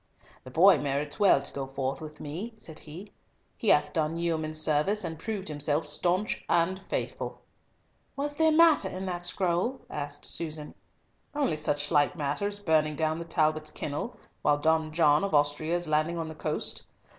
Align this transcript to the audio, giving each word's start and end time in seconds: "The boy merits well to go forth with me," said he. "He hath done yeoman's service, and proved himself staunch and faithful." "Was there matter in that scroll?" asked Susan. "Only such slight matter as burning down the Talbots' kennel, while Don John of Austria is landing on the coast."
"The 0.43 0.49
boy 0.49 0.79
merits 0.79 1.19
well 1.19 1.43
to 1.43 1.53
go 1.53 1.67
forth 1.67 2.01
with 2.01 2.19
me," 2.19 2.53
said 2.57 2.79
he. 2.79 3.09
"He 3.55 3.67
hath 3.67 3.93
done 3.93 4.17
yeoman's 4.17 4.59
service, 4.59 5.03
and 5.03 5.19
proved 5.19 5.47
himself 5.47 5.85
staunch 5.85 6.43
and 6.49 6.81
faithful." 6.89 7.41
"Was 8.15 8.35
there 8.37 8.51
matter 8.51 8.89
in 8.89 9.05
that 9.05 9.27
scroll?" 9.27 9.81
asked 9.91 10.25
Susan. 10.25 10.73
"Only 11.35 11.57
such 11.57 11.85
slight 11.87 12.15
matter 12.17 12.47
as 12.47 12.59
burning 12.59 12.95
down 12.95 13.19
the 13.19 13.25
Talbots' 13.25 13.69
kennel, 13.69 14.17
while 14.41 14.57
Don 14.57 14.91
John 14.91 15.23
of 15.23 15.35
Austria 15.35 15.75
is 15.75 15.87
landing 15.87 16.17
on 16.17 16.29
the 16.29 16.33
coast." 16.33 16.81